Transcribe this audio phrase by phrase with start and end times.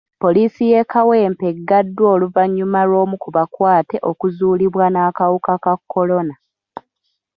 [0.21, 6.35] Poliisi y'e Kawempe eggaddwawo oluvannyuma lw'omu ku bakwate okuzuulibwa n'akawuka ka kolona.